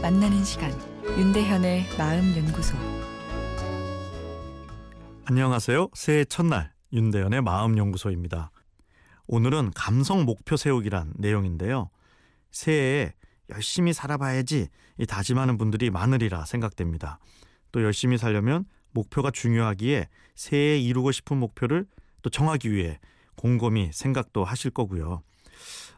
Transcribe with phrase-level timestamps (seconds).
[0.00, 0.72] 만나는 시간
[1.04, 2.74] 윤대현의 마음 연구소
[5.26, 5.90] 안녕하세요.
[5.92, 8.50] 새해 첫날 윤대현의 마음 연구소입니다.
[9.26, 11.90] 오늘은 감성 목표 세우기란 내용인데요.
[12.52, 13.12] 새해에
[13.50, 14.68] 열심히 살아봐야지
[15.06, 17.18] 다짐하는 분들이 많으리라 생각됩니다.
[17.70, 21.84] 또 열심히 살려면 목표가 중요하기에 새해에 이루고 싶은 목표를
[22.22, 22.98] 또 정하기 위해
[23.36, 25.22] 곰곰이 생각도 하실 거고요.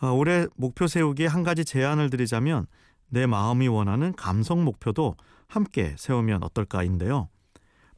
[0.00, 2.66] 어, 올해 목표 세우기에 한 가지 제안을 드리자면
[3.08, 5.16] 내 마음이 원하는 감성 목표도
[5.48, 7.28] 함께 세우면 어떨까인데요.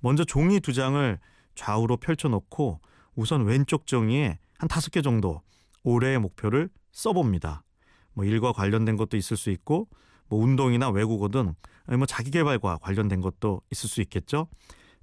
[0.01, 1.19] 먼저 종이 두 장을
[1.55, 2.81] 좌우로 펼쳐놓고
[3.15, 5.43] 우선 왼쪽 종이에 한 다섯 개 정도
[5.83, 7.65] 올해의 목표를 써봅니다.
[8.13, 9.89] 뭐 일과 관련된 것도 있을 수 있고
[10.29, 11.55] 뭐 운동이나 외국어 등
[11.97, 14.49] 뭐 자기 개발과 관련된 것도 있을 수 있겠죠.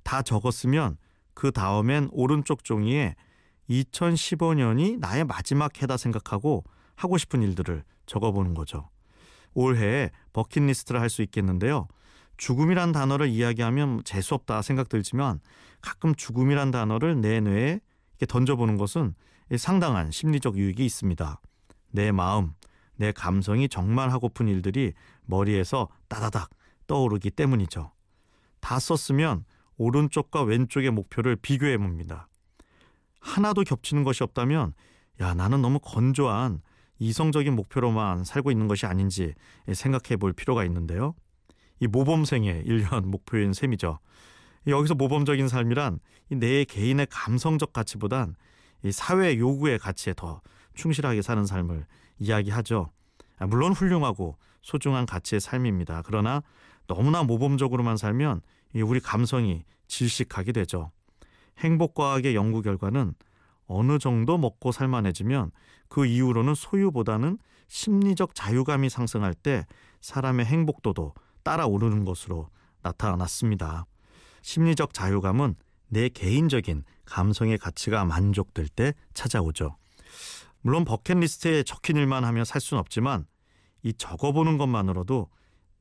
[0.04, 0.98] 다 적었으면
[1.34, 3.16] 그 다음엔 오른쪽 종이에
[3.70, 6.64] 2015년이 나의 마지막 해다 생각하고
[6.96, 8.90] 하고 싶은 일들을 적어보는 거죠.
[9.56, 11.88] 올해 버킷리스트를 할 수 있겠는데요.
[12.38, 15.40] 죽음이란 단어를 이야기하면 재수없다 생각 들지만
[15.82, 17.80] 가끔 죽음이란 단어를 내 뇌에
[18.12, 19.16] 이렇게 던져보는 것은
[19.58, 21.40] 상당한 심리적 유익이 있습니다.
[21.92, 22.52] 내 마음,
[22.98, 24.94] 내 감성이 정말 하고픈 일들이
[25.26, 26.50] 머리에서 따다닥
[26.88, 27.92] 떠오르기 때문이죠.
[28.60, 29.46] 다 썼으면
[29.78, 32.28] 오른쪽과 왼쪽의 목표를 비교해 봅니다.
[33.20, 34.74] 하나도 겹치는 것이 없다면
[35.22, 36.62] 야 나는 너무 건조한
[37.00, 39.34] 이성적인 목표로만 살고 있는 것이 아닌지
[39.72, 41.14] 생각해 볼 필요가 있는데요.
[41.80, 44.00] 이 모범생의 1년 목표인 셈이죠.
[44.68, 48.36] 여기서 모범적인 삶이란 내 개인의 감성적 가치보단
[48.84, 50.42] 이 사회 요구의 가치에 더
[50.74, 51.86] 충실하게 사는 삶을
[52.20, 52.92] 이야기하죠.
[53.38, 56.02] 아, 물론 훌륭하고 소중한 가치의 삶입니다.
[56.06, 56.42] 그러나
[56.88, 58.42] 너무나 모범적으로만 살면
[58.76, 60.92] 우리 감성이 질식하게 되죠.
[61.60, 63.14] 행복과학의 연구 결과는
[63.68, 65.52] 어느 정도 먹고 살만해지면
[65.90, 69.66] 그 이후로는 소유보다는 심리적 자유감이 상승할 때
[70.02, 71.14] 사람의 행복도도
[71.44, 72.50] 따라 오르는 것으로
[72.82, 73.86] 나타났습니다.
[74.42, 75.56] 심리적 자유감은
[75.88, 79.78] 내 개인적인 감성의 가치가 만족될 때 찾아오죠.
[80.62, 83.26] 물론 버킷리스트에 적힌 일만 하며 살 수는 없지만
[83.84, 85.30] 이 적어보는 것만으로도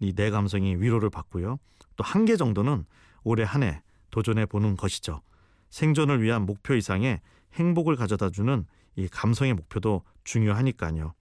[0.00, 1.58] 이 내 감성이 위로를 받고요.
[1.96, 2.84] 또 한 개 정도는
[3.22, 5.22] 올해 한 해 도전해 보는 것이죠.
[5.70, 7.20] 생존을 위한 목표 이상의
[7.54, 8.66] 행복을 가져다 주는
[8.96, 11.14] 이 감성의 목표도 중요하니까요.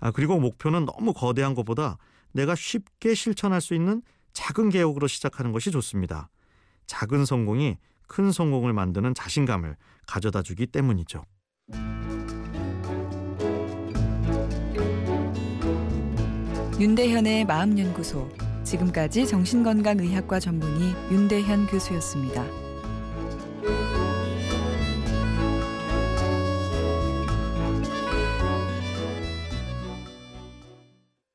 [0.00, 1.98] 아, 그리고 목표는 너무 거대한 것보다
[2.32, 4.02] 내가 쉽게 실천할 수 있는
[4.32, 6.28] 작은 계획으로 시작하는 것이 좋습니다.
[6.86, 7.76] 작은 성공이
[8.08, 11.24] 큰 성공을 만드는 자신감을 가져다 주기 때문이죠.
[16.80, 18.28] 윤대현의 마음연구소
[18.64, 22.61] 지금까지 정신건강의학과 전문의 윤대현 교수였습니다.